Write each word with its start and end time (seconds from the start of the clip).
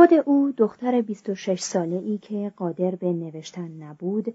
خود 0.00 0.14
او 0.26 0.52
دختر 0.56 1.00
26 1.00 1.60
ساله 1.60 1.96
ای 1.96 2.18
که 2.18 2.52
قادر 2.56 2.90
به 2.90 3.12
نوشتن 3.12 3.70
نبود 3.82 4.34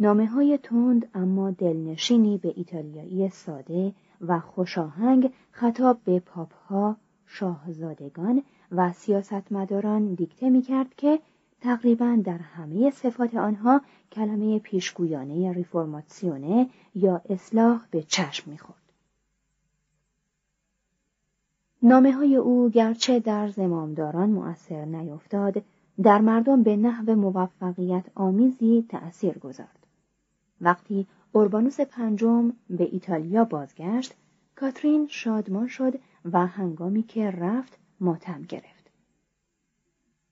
نامه 0.00 0.26
های 0.26 0.58
تند 0.62 1.08
اما 1.14 1.50
دلنشینی 1.50 2.38
به 2.38 2.52
ایتالیایی 2.56 3.30
ساده 3.30 3.92
و 4.20 4.40
خوشاهنگ 4.40 5.32
خطاب 5.50 5.98
به 6.04 6.20
پاپها، 6.20 6.96
شاهزادگان 7.26 8.42
و 8.72 8.92
سیاستمداران 8.92 10.14
دیکته 10.14 10.50
می 10.50 10.62
کرد 10.62 10.94
که 10.94 11.18
تقریبا 11.60 12.18
در 12.24 12.38
همه 12.38 12.90
صفات 12.90 13.34
آنها 13.34 13.80
کلمه 14.12 14.58
پیشگویانه 14.58 15.52
ریفورماسیونه 15.52 16.70
یا 16.94 17.22
اصلاح 17.28 17.86
به 17.90 18.02
چشم 18.02 18.50
می 18.50 18.58
خورد. 18.58 18.86
نامه 21.88 22.12
های 22.12 22.36
او 22.36 22.70
گرچه 22.70 23.20
در 23.20 23.48
زمامداران 23.48 24.30
مؤثر 24.30 24.84
نیفتاد 24.84 25.62
در 26.02 26.20
مردم 26.20 26.62
به 26.62 26.76
نحو 26.76 27.14
موفقیت 27.14 28.04
آمیزی 28.14 28.86
تأثیر 28.88 29.38
گذارد. 29.38 29.86
وقتی 30.60 31.06
اوربانوس 31.32 31.80
پنجم 31.80 32.52
به 32.70 32.88
ایتالیا 32.92 33.44
بازگشت 33.44 34.14
کاترین 34.56 35.06
شادمان 35.10 35.66
شد 35.66 35.98
و 36.32 36.46
هنگامی 36.46 37.02
که 37.02 37.30
رفت 37.30 37.78
ماتم 38.00 38.42
گرفت. 38.42 38.90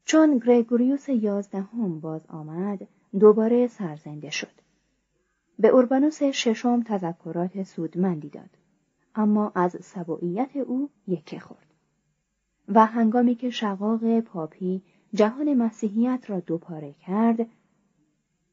چون 0.04 0.38
گرگوریوس 0.38 1.08
یازدهم 1.08 2.00
باز 2.00 2.26
آمد 2.28 2.86
دوباره 3.18 3.66
سرزنده 3.66 4.30
شد. 4.30 4.60
به 5.58 5.68
اوربانوس 5.68 6.22
ششم 6.22 6.82
تذکرات 6.82 7.62
سودمندی 7.62 8.28
داد. 8.28 8.63
اما 9.14 9.52
از 9.54 9.76
سبوعیت 9.80 10.56
او 10.56 10.90
یکه 11.06 11.38
خورد. 11.38 11.74
و 12.68 12.86
هنگامی 12.86 13.34
که 13.34 13.50
شقاق 13.50 14.20
پاپی 14.20 14.82
جهان 15.14 15.54
مسیحیت 15.54 16.24
را 16.30 16.40
دوپاره 16.40 16.92
کرد 16.92 17.46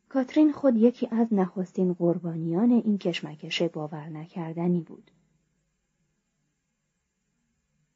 کاترین 0.09 0.51
خود 0.51 0.77
یکی 0.77 1.07
از 1.11 1.27
نخستین 1.31 1.93
قربانیان 1.93 2.71
این 2.71 2.97
کشمکش 2.97 3.61
باور 3.61 4.09
نکردنی 4.09 4.81
بود. 4.81 5.11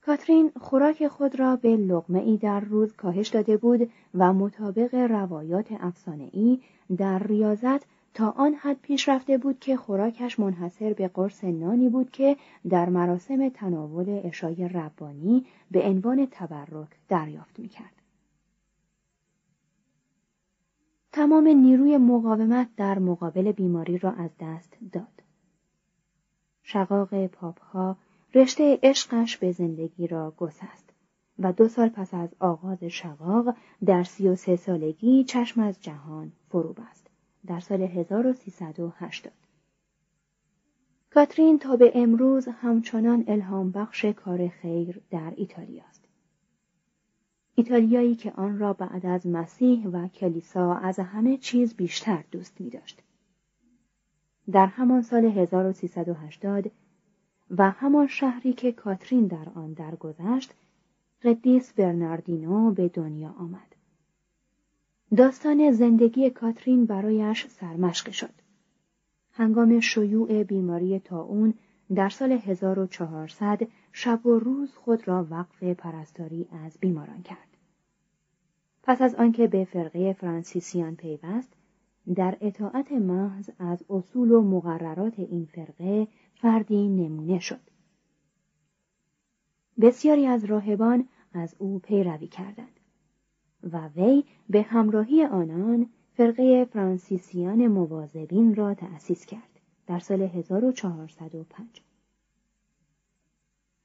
کاترین 0.02 0.52
خوراک 0.62 1.08
خود 1.08 1.40
را 1.40 1.56
به 1.56 1.78
لغمه 1.78 2.20
ای 2.20 2.38
در 2.38 2.60
روز 2.60 2.94
کاهش 2.94 3.28
داده 3.28 3.58
بود 3.58 3.92
و 4.14 4.34
مطابق 4.34 4.96
روایات 4.96 5.68
افسانه 5.72 6.30
ای 6.34 6.62
در 6.98 7.24
ریاضت 7.24 7.86
تا 8.16 8.30
آن 8.30 8.54
حد 8.54 8.82
پیش 8.82 9.10
رفته 9.10 9.38
بود 9.38 9.60
که 9.60 9.78
خوراکش 9.78 10.40
منحصر 10.40 10.94
به 10.94 11.08
قرص 11.08 11.44
نانی 11.44 11.90
بود 11.90 12.12
که 12.12 12.38
در 12.70 12.90
مراسم 12.90 13.50
تناول 13.50 14.22
اشای 14.24 14.68
ربانی 14.68 15.46
به 15.72 15.82
عنوان 15.82 16.28
تبرک 16.32 16.90
دریافت 17.10 17.60
می‌کرد. 17.60 18.02
تمام 21.12 21.48
نیروی 21.48 21.98
مقاومت 21.98 22.70
در 22.78 23.00
مقابل 23.00 23.52
بیماری 23.52 23.98
را 23.98 24.12
از 24.12 24.30
دست 24.40 24.78
داد. 24.92 25.24
شقاق 26.64 27.28
پاپها 27.28 27.98
رشته 28.36 28.80
عشقش 28.84 29.38
به 29.38 29.52
زندگی 29.52 30.08
را 30.08 30.34
گسست 30.38 30.90
و 31.40 31.54
دو 31.54 31.68
سال 31.68 31.90
پس 31.90 32.14
از 32.14 32.30
آغاز 32.40 32.84
شقاق 32.84 33.56
در 33.86 34.04
سی 34.04 34.28
و 34.28 34.36
سه 34.36 34.56
سالگی 34.56 35.24
چشم 35.24 35.62
از 35.62 35.82
جهان 35.82 36.32
فرو 36.50 36.74
بست 36.74 37.05
در 37.48 37.60
سال 37.60 37.82
1380 37.82 39.32
کاترین 41.16 41.60
تا 41.60 41.76
به 41.76 41.92
امروز 41.96 42.48
همچنان 42.48 43.24
الهام 43.28 43.72
بخش 43.72 44.06
کار 44.06 44.48
خیر 44.48 45.02
در 45.10 45.34
ایتالیا 45.36 45.84
است. 45.90 46.06
ایتالیایی 47.56 48.16
که 48.16 48.32
آن 48.32 48.60
را 48.60 48.74
بعد 48.74 49.06
از 49.06 49.28
مسیح 49.28 49.88
و 49.88 50.08
کلیسا 50.08 50.74
از 50.74 51.00
همه 51.00 51.38
چیز 51.38 51.74
بیشتر 51.74 52.24
دوست 52.32 52.62
می 52.62 52.70
داشت. 52.70 53.02
در 54.52 54.66
همان 54.66 55.02
سال 55.02 55.26
1380 55.26 56.72
و 57.58 57.70
همان 57.72 58.08
شهری 58.08 58.54
که 58.54 58.72
کاترین 58.72 59.28
در 59.28 59.50
آن 59.56 59.74
درگذشت 59.74 60.54
قدیس 61.24 61.74
برناردینو 61.74 62.72
به 62.72 62.88
دنیا 62.88 63.36
آمد. 63.40 63.75
داستان 65.12 65.72
زندگی 65.72 66.30
کاترین 66.30 66.86
برایش 66.86 67.48
سرمشق 67.48 68.12
شد. 68.12 68.34
هنگام 69.32 69.80
شیوع 69.80 70.44
بیماری 70.44 71.00
تاون 71.00 71.54
در 71.96 72.10
سال 72.10 72.32
1400 72.32 73.68
شب 73.92 74.26
و 74.26 74.40
روز 74.40 74.76
خود 74.76 75.08
را 75.08 75.28
وقف 75.30 75.64
پرستاری 75.64 76.48
از 76.66 76.78
بیماران 76.80 77.22
کرد. 77.22 77.58
پس 78.84 79.02
از 79.02 79.16
آنکه 79.16 79.48
به 79.48 79.66
فرقه 79.66 80.14
فرانسیسیان 80.14 80.96
پیوست، 80.96 81.54
در 82.16 82.38
اطاعت 82.42 82.92
محض 82.92 83.50
از 83.60 83.86
اصول 83.90 84.32
و 84.32 84.42
مقررات 84.42 85.20
این 85.20 85.46
فرقه 85.46 86.08
فردی 86.36 86.88
نمونه 86.88 87.40
شد. 87.40 87.62
بسیاری 89.82 90.26
از 90.26 90.46
راهبان 90.46 91.08
از 91.34 91.56
او 91.60 91.80
پیروی 91.80 92.28
کردند 92.28 92.75
و 93.64 93.88
وی 93.88 94.24
به 94.50 94.62
همراهی 94.62 95.26
آنان 95.26 95.90
فرقه 96.14 96.66
فرانسیسیان 96.66 97.68
مواظبین 97.68 98.56
را 98.56 98.74
تأسیس 98.74 99.26
کرد 99.26 99.60
در 99.88 100.00
سال 100.00 100.22
1405. 100.22 101.82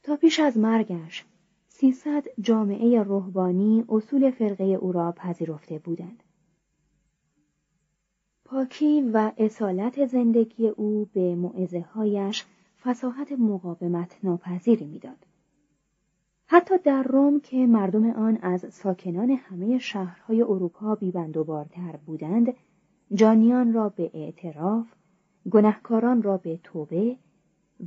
تا 0.02 0.16
پیش 0.16 0.40
از 0.40 0.58
مرگش 0.58 1.24
سیصد 1.68 2.24
جامعه 2.40 3.02
روحانی 3.02 3.84
اصول 3.88 4.30
فرقه 4.30 4.64
او 4.64 4.92
را 4.92 5.12
پذیرفته 5.12 5.78
بودند. 5.78 6.22
پاکی 8.44 9.00
و 9.00 9.32
اصالت 9.38 10.06
زندگی 10.06 10.68
او 10.68 11.08
به 11.12 11.34
معزه 11.34 11.80
هایش 11.80 12.44
فساحت 12.82 13.32
مقاومت 13.32 14.18
ناپذیری 14.22 14.84
می‌داد. 14.84 15.26
حتی 16.52 16.78
در 16.78 17.02
روم 17.02 17.40
که 17.40 17.56
مردم 17.56 18.10
آن 18.10 18.38
از 18.42 18.74
ساکنان 18.74 19.30
همه 19.30 19.78
شهرهای 19.78 20.42
اروپا 20.42 20.94
بیبندوبارتر 20.94 21.96
بودند، 22.06 22.54
جانیان 23.14 23.72
را 23.72 23.88
به 23.88 24.10
اعتراف، 24.14 24.86
گنهکاران 25.50 26.22
را 26.22 26.36
به 26.36 26.58
توبه 26.62 27.16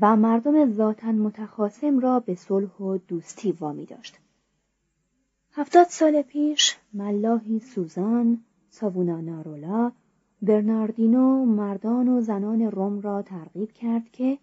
و 0.01 0.15
مردم 0.15 0.71
ذاتا 0.71 1.12
متخاسم 1.12 2.00
را 2.00 2.19
به 2.19 2.36
صلح 2.36 2.77
و 2.77 2.98
دوستی 2.98 3.51
وامی 3.51 3.86
داشت. 3.86 4.19
هفتاد 5.51 5.88
سال 5.88 6.21
پیش 6.21 6.77
ملاحی 6.94 7.60
سوزان، 7.60 8.39
ساوونانارولا، 8.69 9.92
برناردینو 10.42 11.45
مردان 11.45 12.07
و 12.07 12.21
زنان 12.21 12.62
روم 12.62 13.01
را 13.01 13.21
ترغیب 13.21 13.71
کرد 13.71 14.12
که 14.12 14.38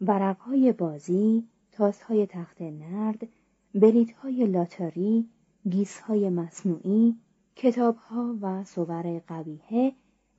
ورقهای 0.00 0.72
بازی، 0.72 1.44
تاسهای 1.72 2.26
تخت 2.26 2.62
نرد، 2.62 3.28
بلیتهای 3.74 4.46
لاتاری، 4.46 5.28
گیسهای 5.70 6.30
مصنوعی، 6.30 7.16
کتابها 7.56 8.36
و 8.40 8.64
صور 8.64 9.22
قبیهه 9.28 9.92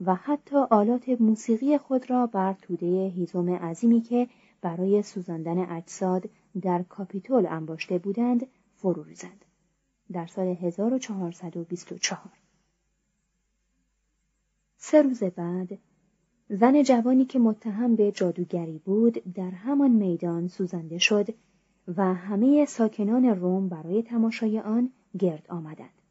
و 0.06 0.16
حتی 0.16 0.56
آلات 0.56 1.10
موسیقی 1.10 1.78
خود 1.78 2.10
را 2.10 2.28
بر 2.28 2.54
توده 2.54 3.08
هیزم 3.08 3.50
عظیمی 3.50 4.02
که 4.02 4.28
برای 4.62 5.02
سوزاندن 5.02 5.60
اجساد 5.72 6.30
در 6.62 6.84
کاپیتول 6.84 7.46
انباشته 7.46 7.98
بودند 7.98 8.48
فرو 8.76 9.04
ریزند. 9.04 9.46
در 10.12 10.28
سال 10.28 10.48
1424 10.48 12.32
سه 14.78 15.02
روز 15.02 15.24
بعد 15.24 15.78
زن 16.50 16.84
جوانی 16.84 17.26
که 17.26 17.40
متهم 17.40 17.96
به 17.96 18.12
جادوگری 18.12 18.78
بود 18.78 19.34
در 19.34 19.50
همان 19.50 19.92
میدان 19.92 20.48
سوزنده 20.48 20.98
شد 20.98 21.28
و 21.98 22.14
همه 22.14 22.66
ساکنان 22.66 23.26
روم 23.26 23.70
برای 23.70 24.04
تماشای 24.04 24.60
آن 24.60 24.92
گرد 25.20 25.46
آمدند. 25.50 26.02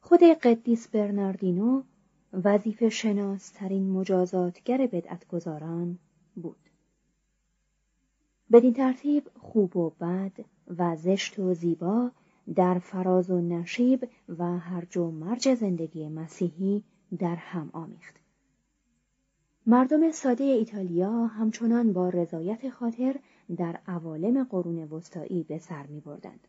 خود 0.00 0.22
قدیس 0.22 0.88
برناردینو 0.88 1.82
وظیفه 2.32 2.88
شناسترین 2.88 3.90
مجازاتگر 3.90 4.86
بدعتگذاران 4.86 5.98
بود. 6.36 6.70
بدین 8.52 8.72
ترتیب 8.72 9.28
خوب 9.38 9.76
و 9.76 9.90
بد 9.90 10.32
و 10.78 10.96
زشت 10.96 11.38
و 11.38 11.54
زیبا 11.54 12.10
در 12.54 12.78
فراز 12.78 13.30
و 13.30 13.40
نشیب 13.40 14.08
و 14.38 14.58
هرج 14.58 14.96
و 14.96 15.10
مرج 15.10 15.54
زندگی 15.54 16.08
مسیحی 16.08 16.82
در 17.18 17.36
هم 17.36 17.70
آمیخت. 17.72 18.14
مردم 19.66 20.10
ساده 20.10 20.44
ایتالیا 20.44 21.26
همچنان 21.26 21.92
با 21.92 22.08
رضایت 22.08 22.70
خاطر 22.70 23.16
در 23.56 23.78
عوالم 23.86 24.44
قرون 24.44 24.84
وسطایی 24.84 25.42
به 25.42 25.58
سر 25.58 25.86
می 25.86 26.00
بردند. 26.00 26.48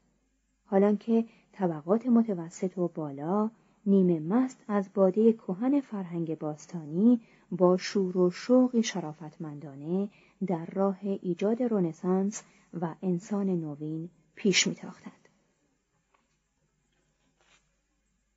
حالان 0.65 0.97
که 0.97 1.25
طبقات 1.51 2.05
متوسط 2.05 2.77
و 2.77 2.87
بالا 2.87 3.51
نیمه 3.85 4.19
مست 4.19 4.63
از 4.67 4.89
باده 4.93 5.33
کهن 5.33 5.79
فرهنگ 5.79 6.37
باستانی 6.37 7.21
با 7.51 7.77
شور 7.77 8.17
و 8.17 8.29
شوقی 8.29 8.83
شرافتمندانه 8.83 10.09
در 10.47 10.65
راه 10.65 10.99
ایجاد 11.03 11.63
رونسانس 11.63 12.43
و 12.81 12.95
انسان 13.01 13.49
نوین 13.49 14.09
پیش 14.35 14.67
میتاختند. 14.67 15.27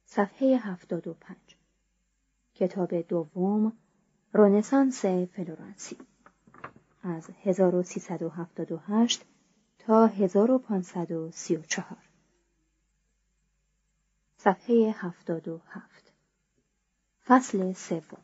صفحه 0.04 0.56
75 0.56 1.36
کتاب 2.54 3.00
دوم 3.00 3.72
رونسانس 4.32 5.04
فلورانسی 5.06 5.96
از 7.04 7.30
1378 7.42 9.24
تا 9.78 10.06
1534 10.06 11.98
صفحه 14.36 14.94
77 14.98 16.12
فصل 17.24 17.72
سوم. 17.72 18.22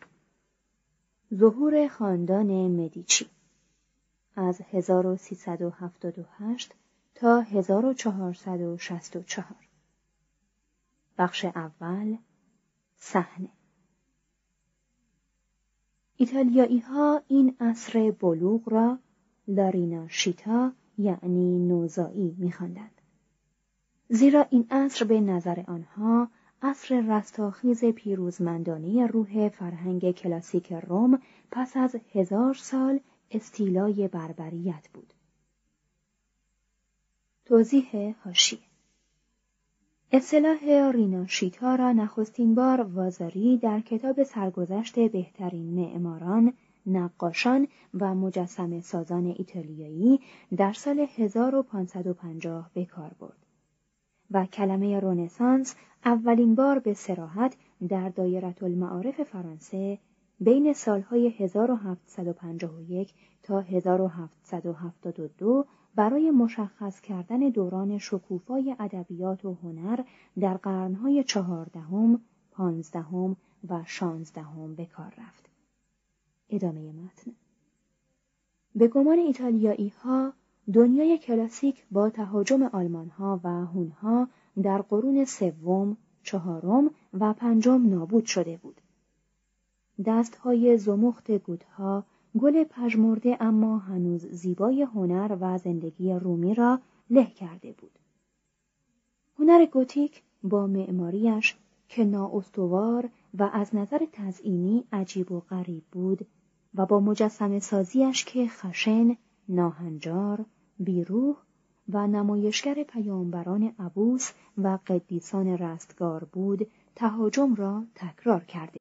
ظهور 1.35 1.89
خاندان 1.89 2.69
مدیچی. 2.69 3.31
از 4.37 4.61
1378 4.61 6.75
تا 7.15 7.41
1464 7.41 9.57
بخش 11.19 11.45
اول 11.45 12.17
صحنه. 12.97 13.60
ایتالیایی 16.21 16.79
ها 16.79 17.23
این 17.29 17.57
عصر 17.61 18.11
بلوغ 18.11 18.69
را 18.69 18.99
لارینا 19.49 20.09
شیتا 20.09 20.73
یعنی 20.99 21.59
نوزایی 21.59 22.37
میخواندند. 22.39 23.01
زیرا 24.09 24.47
این 24.51 24.67
عصر 24.71 25.05
به 25.05 25.21
نظر 25.21 25.65
آنها 25.67 26.29
عصر 26.63 27.01
رستاخیز 27.01 27.85
پیروزمندانه 27.85 29.07
روح 29.07 29.49
فرهنگ 29.49 30.11
کلاسیک 30.11 30.73
روم 30.73 31.23
پس 31.51 31.77
از 31.77 31.97
هزار 32.15 32.55
سال 32.55 33.01
استیلای 33.31 34.09
بربریت 34.09 34.89
بود. 34.95 35.13
توضیح 37.45 38.15
هاشی 38.25 38.59
اصطلاح 40.13 40.91
ریناشیتا 40.91 41.75
را 41.75 41.93
نخستین 41.93 42.55
بار 42.55 42.81
وازاری 42.81 43.59
در 43.59 43.81
کتاب 43.81 44.23
سرگذشت 44.23 45.01
بهترین 45.01 45.75
معماران، 45.75 46.53
نقاشان 46.87 47.69
و 47.95 48.15
مجسم 48.15 48.81
سازان 48.81 49.35
ایتالیایی 49.39 50.21
در 50.57 50.73
سال 50.73 51.07
1550 51.17 52.71
به 52.75 52.85
کار 52.85 53.11
برد 53.21 53.47
و 54.31 54.47
کلمه 54.47 55.01
رونسانس 55.01 55.75
اولین 56.05 56.55
بار 56.55 56.79
به 56.79 56.95
سراحت 56.95 57.57
در 57.89 58.09
دایره 58.09 58.55
المعارف 58.63 59.23
فرانسه 59.23 59.99
بین 60.41 60.73
سالهای 60.73 61.29
1751 61.29 63.15
تا 63.43 63.61
1772 63.61 65.67
برای 65.95 66.31
مشخص 66.31 67.01
کردن 67.01 67.39
دوران 67.39 67.99
شکوفای 67.99 68.77
ادبیات 68.79 69.45
و 69.45 69.57
هنر 69.63 70.01
در 70.41 70.57
قرنهای 70.57 71.25
چهاردهم، 71.25 72.21
پانزدهم 72.51 73.37
و 73.69 73.83
شانزدهم 73.87 74.75
به 74.75 74.87
کار 74.87 75.15
رفت. 75.19 75.51
ادامه 76.51 76.93
متن 76.93 77.33
به 78.75 78.89
گمان 78.89 79.19
ایتالیایی 79.19 79.89
ها 79.89 80.33
دنیای 80.73 81.19
کلاسیک 81.19 81.85
با 81.91 82.11
تهاجم 82.11 82.63
آلمان 82.63 83.09
ها 83.09 83.41
و 83.45 83.49
هون 83.49 83.89
ها 83.89 84.29
در 84.63 84.83
قرون 84.83 85.25
سوم، 85.25 85.97
چهارم 86.23 86.91
و 87.13 87.33
پنجم 87.33 87.89
نابود 87.89 88.25
شده 88.25 88.57
بود. 88.57 88.81
دستهای 90.05 90.77
زمخت 90.77 91.31
گودها 91.31 92.05
گل 92.39 92.65
پژمرده 92.65 93.37
اما 93.41 93.79
هنوز 93.79 94.27
زیبای 94.27 94.83
هنر 94.83 95.37
و 95.41 95.59
زندگی 95.59 96.13
رومی 96.13 96.55
را 96.55 96.81
له 97.11 97.27
کرده 97.27 97.73
بود. 97.73 97.99
هنر 99.39 99.67
گوتیک 99.67 100.23
با 100.43 100.67
معماریش 100.67 101.57
که 101.89 102.05
نااستوار 102.05 103.09
و 103.39 103.51
از 103.53 103.75
نظر 103.75 104.07
تزئینی 104.13 104.85
عجیب 104.93 105.33
و 105.33 105.41
غریب 105.41 105.85
بود 105.93 106.27
و 106.75 106.87
با 106.87 107.01
مجسم 107.01 107.59
سازیش 107.59 108.25
که 108.25 108.47
خشن، 108.49 109.17
ناهنجار، 109.49 110.45
بیروح 110.79 111.37
و 111.89 112.07
نمایشگر 112.07 112.83
پیامبران 112.83 113.73
عبوس 113.79 114.33
و 114.59 114.79
قدیسان 114.87 115.47
رستگار 115.47 116.25
بود 116.25 116.67
تهاجم 116.95 117.55
را 117.55 117.85
تکرار 117.95 118.45
کرده 118.45 118.81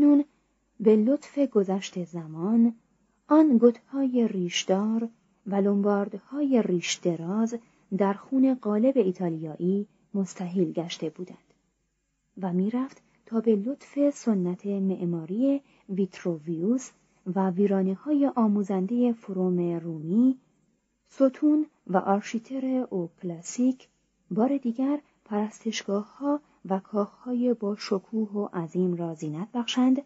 اکنون 0.00 0.24
به 0.80 0.96
لطف 0.96 1.38
گذشت 1.38 2.04
زمان 2.04 2.74
آن 3.28 3.58
گتهای 3.62 4.28
ریشدار 4.28 5.08
و 5.46 5.54
لومباردهای 5.54 6.62
ریش 6.62 6.94
دراز 6.94 7.58
در 7.98 8.12
خون 8.12 8.54
قالب 8.54 8.96
ایتالیایی 8.96 9.86
مستحیل 10.14 10.72
گشته 10.72 11.10
بودند 11.10 11.54
و 12.42 12.52
می‌رفت 12.52 13.02
تا 13.26 13.40
به 13.40 13.56
لطف 13.56 14.10
سنت 14.10 14.66
معماری 14.66 15.60
ویتروویوس 15.88 16.90
و 17.34 17.50
ویرانه 17.50 17.94
های 17.94 18.30
آموزنده 18.34 19.12
فروم 19.12 19.78
رومی 19.78 20.38
ستون 21.08 21.66
و 21.86 21.96
آرشیتراو 21.96 23.10
کلاسیک 23.22 23.88
بار 24.30 24.56
دیگر 24.56 25.00
پرستشگاه 25.24 26.18
ها 26.18 26.40
و 26.68 26.78
کاخهای 26.78 27.54
با 27.54 27.76
شکوه 27.76 28.28
و 28.28 28.48
عظیم 28.52 28.94
را 28.94 29.14
زینت 29.14 29.48
بخشند 29.54 30.02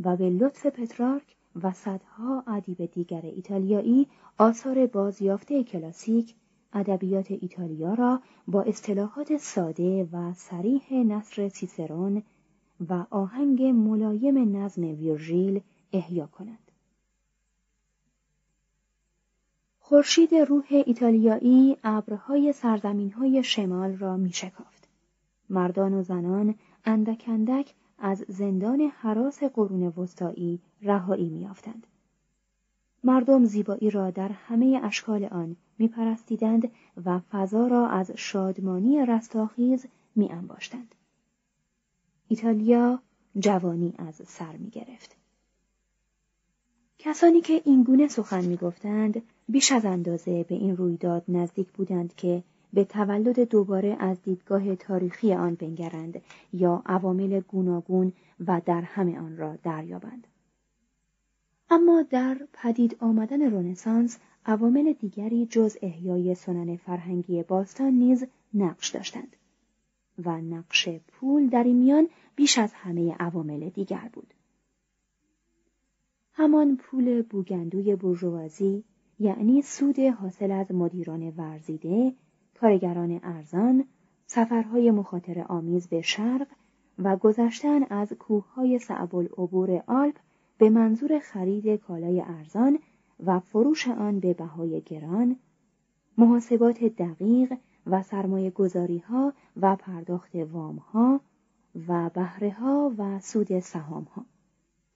و 0.00 0.16
به 0.16 0.30
لطف 0.30 0.66
پترارک 0.66 1.36
و 1.62 1.72
صدها 1.72 2.44
ادیب 2.46 2.86
دیگر 2.86 3.22
ایتالیایی 3.22 4.06
آثار 4.38 4.86
بازیافته 4.86 5.64
کلاسیک 5.64 6.34
ادبیات 6.72 7.30
ایتالیا 7.30 7.94
را 7.94 8.20
با 8.48 8.62
اصطلاحات 8.62 9.36
ساده 9.36 10.08
و 10.12 10.32
سریح 10.34 10.92
نصر 10.92 11.48
سیسرون 11.48 12.22
و 12.88 13.06
آهنگ 13.10 13.62
ملایم 13.62 14.56
نظم 14.56 14.82
ویرژیل 14.82 15.60
احیا 15.92 16.26
کند. 16.26 16.58
خورشید 19.80 20.34
روح 20.34 20.66
ایتالیایی 20.70 21.76
ابرهای 21.84 22.52
سرزمینهای 22.52 23.42
شمال 23.42 23.96
را 23.96 24.16
می 24.16 24.32
شکافت. 24.32 24.79
مردان 25.50 25.94
و 25.94 26.02
زنان 26.02 26.54
اندک 26.84 27.24
اندک 27.28 27.74
از 27.98 28.24
زندان 28.28 28.80
حراس 28.80 29.42
قرون 29.42 29.82
وسطایی 29.82 30.60
رهایی 30.82 31.28
میافتند 31.28 31.86
مردم 33.04 33.44
زیبایی 33.44 33.90
را 33.90 34.10
در 34.10 34.28
همه 34.28 34.80
اشکال 34.84 35.24
آن 35.24 35.56
میپرستیدند 35.78 36.70
و 37.04 37.18
فضا 37.18 37.66
را 37.66 37.88
از 37.88 38.10
شادمانی 38.10 39.06
رستاخیز 39.06 39.86
میانباشتند. 40.16 40.94
ایتالیا 42.28 43.02
جوانی 43.38 43.94
از 43.98 44.14
سر 44.26 44.56
می‌گرفت. 44.56 45.16
کسانی 46.98 47.40
که 47.40 47.62
اینگونه 47.64 48.08
سخن 48.08 48.44
می‌گفتند 48.44 49.22
بیش 49.48 49.72
از 49.72 49.84
اندازه 49.84 50.44
به 50.44 50.54
این 50.54 50.76
رویداد 50.76 51.24
نزدیک 51.28 51.72
بودند 51.72 52.14
که 52.14 52.42
به 52.72 52.84
تولد 52.84 53.40
دوباره 53.40 53.96
از 54.00 54.22
دیدگاه 54.22 54.76
تاریخی 54.76 55.34
آن 55.34 55.54
بنگرند 55.54 56.20
یا 56.52 56.82
عوامل 56.86 57.40
گوناگون 57.40 58.12
و 58.46 58.60
در 58.66 58.80
همه 58.80 59.18
آن 59.18 59.36
را 59.36 59.56
دریابند. 59.56 60.26
اما 61.70 62.02
در 62.02 62.36
پدید 62.52 62.96
آمدن 63.00 63.52
رنسانس 63.52 64.18
عوامل 64.46 64.92
دیگری 64.92 65.46
جز 65.46 65.76
احیای 65.82 66.34
سنن 66.34 66.76
فرهنگی 66.76 67.42
باستان 67.42 67.92
نیز 67.92 68.26
نقش 68.54 68.88
داشتند 68.88 69.36
و 70.24 70.40
نقش 70.40 70.88
پول 70.88 71.48
در 71.48 71.64
این 71.64 71.76
میان 71.76 72.08
بیش 72.36 72.58
از 72.58 72.72
همه 72.72 73.14
عوامل 73.14 73.68
دیگر 73.68 74.10
بود. 74.12 74.34
همان 76.32 76.76
پول 76.76 77.22
بوگندوی 77.22 77.96
برجوازی 77.96 78.84
یعنی 79.18 79.62
سود 79.62 79.98
حاصل 79.98 80.50
از 80.50 80.72
مدیران 80.72 81.32
ورزیده 81.36 82.14
کارگران 82.60 83.20
ارزان، 83.22 83.84
سفرهای 84.26 84.90
مخاطر 84.90 85.44
آمیز 85.48 85.88
به 85.88 86.02
شرق 86.02 86.46
و 86.98 87.16
گذشتن 87.16 87.82
از 87.90 88.12
کوههای 88.12 88.78
صعب 88.78 89.16
العبور 89.16 89.82
آلپ 89.86 90.16
به 90.58 90.70
منظور 90.70 91.18
خرید 91.18 91.80
کالای 91.80 92.20
ارزان 92.20 92.78
و 93.26 93.40
فروش 93.40 93.88
آن 93.88 94.20
به 94.20 94.34
بهای 94.34 94.80
گران، 94.80 95.36
محاسبات 96.18 96.84
دقیق 96.84 97.52
و 97.86 98.02
سرمایه 98.02 98.50
گذاری 98.50 98.98
ها 98.98 99.32
و 99.56 99.76
پرداخت 99.76 100.34
وام 100.34 100.76
ها 100.76 101.20
و 101.88 102.10
بهره 102.14 102.50
ها 102.50 102.92
و 102.98 103.20
سود 103.20 103.60
سهام 103.60 104.04
ها 104.04 104.24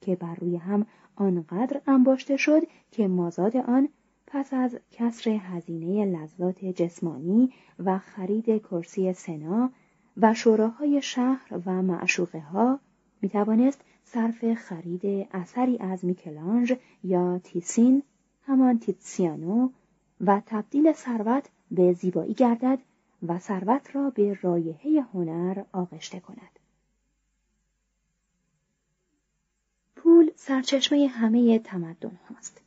که 0.00 0.16
بر 0.16 0.34
روی 0.34 0.56
هم 0.56 0.86
آنقدر 1.16 1.80
انباشته 1.86 2.36
شد 2.36 2.62
که 2.90 3.08
مازاد 3.08 3.56
آن 3.56 3.88
پس 4.34 4.52
از 4.52 4.78
کسر 4.90 5.30
هزینه 5.30 6.04
لذات 6.04 6.64
جسمانی 6.64 7.52
و 7.78 7.98
خرید 7.98 8.62
کرسی 8.62 9.12
سنا 9.12 9.70
و 10.16 10.34
شوراهای 10.34 11.02
شهر 11.02 11.60
و 11.66 11.82
معشوقه 11.82 12.40
ها 12.40 12.80
می 13.22 13.28
توانست 13.28 13.80
صرف 14.04 14.54
خرید 14.54 15.28
اثری 15.32 15.78
از 15.78 16.04
میکلانج 16.04 16.74
یا 17.04 17.38
تیسین 17.38 18.02
همان 18.46 18.78
تیتسیانو 18.78 19.70
و 20.20 20.42
تبدیل 20.46 20.92
ثروت 20.92 21.48
به 21.70 21.92
زیبایی 21.92 22.34
گردد 22.34 22.78
و 23.28 23.38
ثروت 23.38 23.96
را 23.96 24.10
به 24.10 24.38
رایحه 24.42 25.04
هنر 25.12 25.62
آغشته 25.72 26.20
کند. 26.20 26.58
پول 29.96 30.30
سرچشمه 30.36 31.06
همه 31.06 31.58
تمدن 31.58 32.18
هاست. 32.30 32.63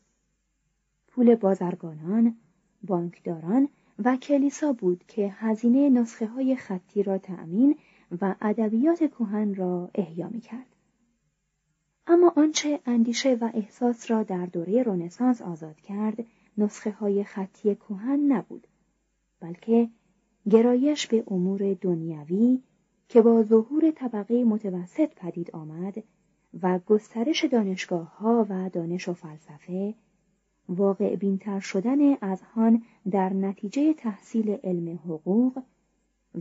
پول 1.17 1.35
بازرگانان، 1.35 2.35
بانکداران 2.83 3.69
و 4.03 4.15
کلیسا 4.17 4.73
بود 4.73 5.03
که 5.07 5.35
هزینه 5.37 5.89
نسخه 5.89 6.27
های 6.27 6.55
خطی 6.55 7.03
را 7.03 7.17
تأمین 7.17 7.75
و 8.21 8.35
ادبیات 8.41 8.99
کهن 8.99 9.55
را 9.55 9.89
احیا 9.95 10.29
کرد. 10.29 10.75
اما 12.07 12.33
آنچه 12.35 12.79
اندیشه 12.85 13.37
و 13.41 13.49
احساس 13.53 14.11
را 14.11 14.23
در 14.23 14.45
دوره 14.45 14.83
رنسانس 14.83 15.41
آزاد 15.41 15.81
کرد 15.81 16.25
نسخه 16.57 16.91
های 16.91 17.23
خطی 17.23 17.75
کهن 17.75 18.19
نبود 18.19 18.67
بلکه 19.39 19.89
گرایش 20.49 21.07
به 21.07 21.23
امور 21.27 21.73
دنیوی 21.81 22.61
که 23.09 23.21
با 23.21 23.43
ظهور 23.43 23.91
طبقه 23.91 24.43
متوسط 24.43 25.09
پدید 25.15 25.51
آمد 25.51 26.03
و 26.61 26.79
گسترش 26.79 27.45
دانشگاه 27.45 28.17
ها 28.17 28.45
و 28.49 28.69
دانش 28.69 29.09
و 29.09 29.13
فلسفه 29.13 29.95
واقع 30.69 31.15
بینتر 31.15 31.59
شدن 31.59 32.17
اذهان 32.21 32.83
در 33.11 33.33
نتیجه 33.33 33.93
تحصیل 33.93 34.57
علم 34.63 34.99
حقوق 35.05 35.61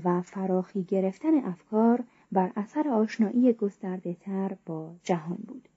و 0.05 0.23
فراخی 0.23 0.83
گرفتن 0.85 1.35
افکار 1.35 2.05
بر 2.33 2.53
اثر 2.57 2.89
آشنایی 2.89 3.53
گسترده 3.53 4.15
تر 4.15 4.57
با 4.67 4.95
جهان 5.03 5.39
بود. 5.47 5.69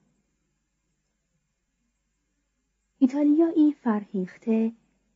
ایتالیایی 2.98 3.72
فرهیخته 3.72 4.72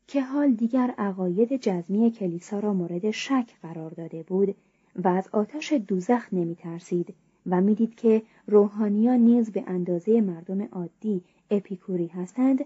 که 0.07 0.23
حال 0.23 0.53
دیگر 0.53 0.95
عقاید 0.99 1.57
جزمی 1.57 2.11
کلیسا 2.11 2.59
را 2.59 2.73
مورد 2.73 3.11
شک 3.11 3.61
قرار 3.63 3.91
داده 3.91 4.23
بود 4.23 4.55
و 4.97 5.09
از 5.09 5.29
آتش 5.33 5.73
دوزخ 5.73 6.29
نمی 6.33 6.55
ترسید 6.55 7.15
و 7.47 7.61
می‌دید 7.61 7.95
که 7.95 8.23
روحانیان 8.47 9.21
نیز 9.21 9.53
به 9.53 9.65
اندازه 9.67 10.21
مردم 10.21 10.63
عادی 10.63 11.23
اپیکوری 11.51 12.07
هستند 12.07 12.65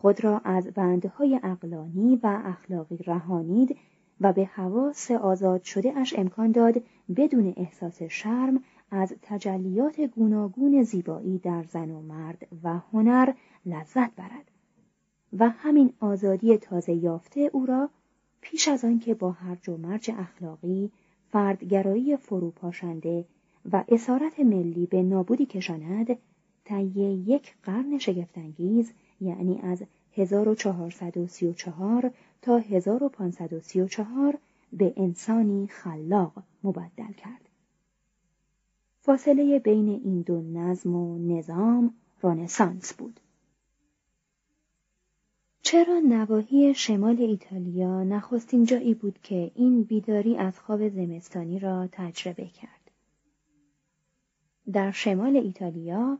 خود 0.00 0.24
را 0.24 0.40
از 0.44 0.66
بندهای 0.66 1.40
اقلانی 1.42 2.16
و 2.22 2.40
اخلاقی 2.44 2.96
رهانید 2.96 3.76
و 4.20 4.32
به 4.32 4.44
حواس 4.44 5.10
آزاد 5.10 5.62
شده 5.62 5.92
اش 5.96 6.14
امکان 6.18 6.52
داد 6.52 6.82
بدون 7.16 7.54
احساس 7.56 8.02
شرم 8.02 8.62
از 8.90 9.14
تجلیات 9.22 10.00
گوناگون 10.00 10.82
زیبایی 10.82 11.38
در 11.38 11.62
زن 11.62 11.90
و 11.90 12.02
مرد 12.02 12.48
و 12.62 12.78
هنر 12.92 13.32
لذت 13.66 14.14
برد. 14.16 14.50
و 15.38 15.48
همین 15.48 15.92
آزادی 16.00 16.56
تازه 16.56 16.92
یافته 16.92 17.50
او 17.52 17.66
را 17.66 17.90
پیش 18.40 18.68
از 18.68 18.84
آنکه 18.84 19.14
با 19.14 19.30
هرج 19.30 19.68
و 19.68 19.76
مرج 19.76 20.10
اخلاقی 20.18 20.90
فردگرایی 21.32 22.16
فروپاشنده 22.16 23.24
و 23.72 23.84
اسارت 23.88 24.40
ملی 24.40 24.86
به 24.86 25.02
نابودی 25.02 25.46
کشاند 25.46 26.16
طی 26.64 26.82
یک 27.26 27.54
قرن 27.62 27.98
شگفتانگیز 27.98 28.92
یعنی 29.20 29.60
از 29.62 29.82
1434 30.16 32.12
تا 32.42 32.56
1534 32.58 34.38
به 34.72 34.94
انسانی 34.96 35.66
خلاق 35.66 36.32
مبدل 36.64 37.12
کرد. 37.12 37.48
فاصله 39.00 39.58
بین 39.58 39.88
این 39.88 40.20
دو 40.20 40.42
نظم 40.42 40.94
و 40.94 41.18
نظام 41.18 41.94
رنسانس 42.22 42.92
بود. 42.94 43.20
چرا 45.62 45.98
نواحی 45.98 46.74
شمال 46.74 47.20
ایتالیا 47.20 48.04
نخستین 48.04 48.64
جایی 48.64 48.94
بود 48.94 49.18
که 49.22 49.50
این 49.54 49.82
بیداری 49.82 50.36
از 50.36 50.60
خواب 50.60 50.88
زمستانی 50.88 51.58
را 51.58 51.88
تجربه 51.92 52.46
کرد؟ 52.46 52.90
در 54.72 54.90
شمال 54.90 55.36
ایتالیا 55.36 56.18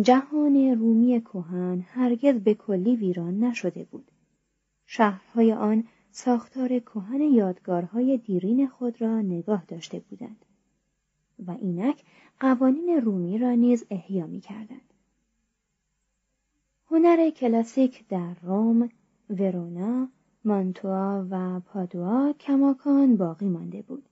جهان 0.00 0.56
رومی 0.56 1.20
کهن 1.20 1.84
هرگز 1.88 2.34
به 2.34 2.54
کلی 2.54 2.96
ویران 2.96 3.44
نشده 3.44 3.84
بود. 3.84 4.10
شهرهای 4.86 5.52
آن 5.52 5.84
ساختار 6.10 6.78
کهن 6.78 7.20
یادگارهای 7.20 8.18
دیرین 8.18 8.68
خود 8.68 9.00
را 9.00 9.20
نگاه 9.20 9.64
داشته 9.64 9.98
بودند 9.98 10.44
و 11.46 11.50
اینک 11.50 12.04
قوانین 12.40 12.88
رومی 12.88 13.38
را 13.38 13.50
نیز 13.50 13.86
احیا 13.90 14.26
می 14.26 14.40
کردند. 14.40 14.94
هنر 16.90 17.30
کلاسیک 17.30 18.08
در 18.08 18.34
روم، 18.42 18.88
ورونا، 19.30 20.08
مانتوا 20.44 21.26
و 21.30 21.60
پادوا 21.60 22.32
کماکان 22.40 23.16
باقی 23.16 23.48
مانده 23.48 23.82
بود. 23.82 24.08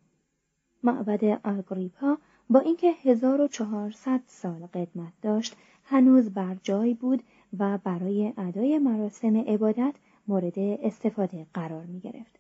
معبد 0.83 1.25
آگریپا 1.25 2.17
با 2.51 2.61
اینکه 2.61 2.93
1400 2.93 4.21
سال 4.27 4.67
قدمت 4.67 5.13
داشت 5.23 5.57
هنوز 5.91 6.31
بر 6.31 6.57
جای 6.63 6.95
بود 6.95 7.23
و 7.59 7.79
برای 7.85 8.33
ادای 8.39 8.79
مراسم 8.79 9.37
عبادت 9.37 9.95
مورد 10.29 10.59
استفاده 10.59 11.47
قرار 11.55 11.85
می 11.85 12.01
گرفت. 12.01 12.39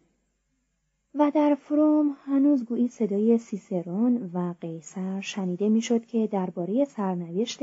و 1.14 1.32
در 1.34 1.54
فروم 1.54 2.16
هنوز 2.24 2.64
گویی 2.64 2.88
صدای 2.88 3.38
سیسرون 3.38 4.30
و 4.34 4.54
قیصر 4.60 5.20
شنیده 5.20 5.68
می‌شد 5.68 6.06
که 6.06 6.26
درباره 6.26 6.84
سرنوشت 6.84 7.60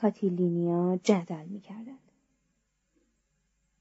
کاتیلینیا 0.00 0.98
جدل 1.02 1.44
می 1.48 1.60
کردند. 1.60 2.10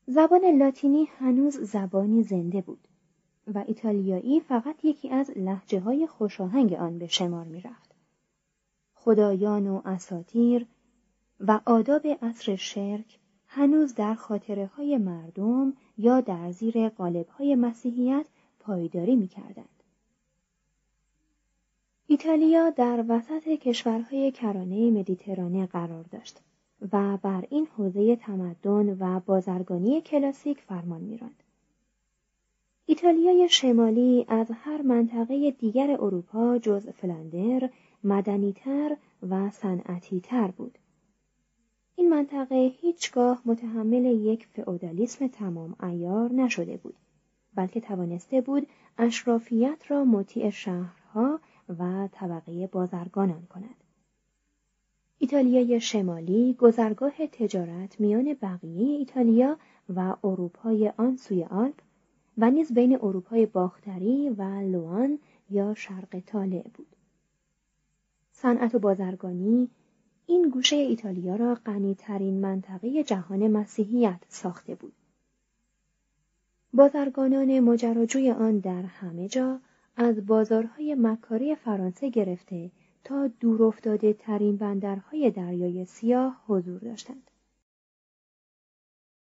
زبان 0.08 0.46
لاتینی 0.46 1.06
هنوز 1.06 1.58
زبانی 1.58 2.24
زنده 2.24 2.62
بود 2.62 2.88
و 3.54 3.64
ایتالیایی 3.68 4.40
فقط 4.40 4.86
یکی 4.86 5.10
از 5.10 5.32
لحجه 5.36 5.80
های 5.80 6.08
خوشاهنگ 6.08 6.74
آن 6.74 7.00
به 7.00 7.08
شمار 7.08 7.46
می 7.46 7.62
رفت. 7.62 7.96
خدایان 8.94 9.68
و 9.68 9.82
اساتیر 9.86 10.66
و 11.40 11.60
آداب 11.66 12.08
عصر 12.22 12.56
شرک 12.56 13.20
هنوز 13.48 13.96
در 13.96 14.14
خاطره 14.14 14.66
های 14.66 14.98
مردم 14.98 15.74
یا 15.98 16.22
در 16.22 16.52
زیر 16.52 16.90
قالب 16.90 17.28
های 17.28 17.56
مسیحیت 17.56 18.26
پایداری 18.60 19.16
می 19.16 19.28
کردند. 19.28 19.70
ایتالیا 22.08 22.70
در 22.70 23.06
وسط 23.08 23.48
کشورهای 23.48 24.32
کرانه 24.32 24.92
مدیترانه 24.92 25.66
قرار 25.66 26.04
داشت 26.04 26.42
و 26.92 27.18
بر 27.18 27.48
این 27.50 27.68
حوزه 27.78 28.16
تمدن 28.16 28.98
و 29.00 29.20
بازرگانی 29.20 30.02
کلاسیک 30.02 30.62
فرمان 30.62 31.02
میراند. 31.02 31.44
ایتالیای 32.86 33.50
شمالی 33.50 34.26
از 34.28 34.48
هر 34.52 34.82
منطقه 34.82 35.52
دیگر 35.52 35.92
اروپا 35.92 36.58
جز 36.58 36.90
فلاندر 36.90 37.70
مدنیتر 38.04 38.98
و 39.30 39.50
صنعتیتر 39.50 40.48
بود. 40.48 40.78
این 41.96 42.10
منطقه 42.10 42.74
هیچگاه 42.82 43.42
متحمل 43.46 44.06
یک 44.06 44.48
فئودالیسم 44.48 45.28
تمام 45.28 45.76
ایار 45.84 46.32
نشده 46.32 46.78
بود 46.78 46.96
بلکه 47.56 47.82
توانسته 47.82 48.42
بود 48.42 48.68
اشرافیت 48.98 49.84
را 49.88 50.04
مطیع 50.04 50.50
شهرها 50.50 51.40
و 51.80 52.10
طبقه 52.12 52.68
بازرگانان 52.68 53.46
کند. 53.50 53.76
ایتالیای 55.18 55.80
شمالی 55.80 56.54
گذرگاه 56.54 57.28
تجارت 57.28 58.00
میان 58.00 58.34
بقیه 58.42 58.98
ایتالیا 58.98 59.58
و 59.96 60.16
اروپای 60.24 60.94
آن 60.98 61.18
سوی 61.18 61.44
آلپ 61.44 61.82
و 62.38 62.52
نیز 62.52 62.74
بین 62.74 62.96
اروپای 62.96 63.46
باختری 63.46 64.30
و 64.30 64.44
لوان 64.44 65.20
یا 65.50 65.74
شرق 65.74 66.20
طالع 66.26 66.66
بود. 66.74 66.96
صنعت 68.32 68.76
و 68.76 68.80
بازرگانی 68.80 69.70
این 70.28 70.50
گوشه 70.50 70.76
ایتالیا 70.76 71.36
را 71.36 71.56
غنیترین 71.56 72.42
منطقه 72.42 73.04
جهان 73.04 73.48
مسیحیت 73.48 74.20
ساخته 74.30 74.76
بود. 74.76 74.94
بازرگانان 76.74 77.60
مجراجوی 77.60 78.32
آن 78.32 78.60
در 78.60 78.82
همه 78.82 79.28
جا 79.28 79.60
از 79.98 80.26
بازارهای 80.26 80.96
مکاری 80.96 81.56
فرانسه 81.56 82.10
گرفته 82.10 82.72
تا 83.04 83.28
دور 83.28 83.64
افتاده 83.64 84.14
ترین 84.14 84.58
بندرهای 84.58 85.32
دریای 85.32 85.86
سیاه 85.86 86.44
حضور 86.48 86.80
داشتند. 86.80 87.32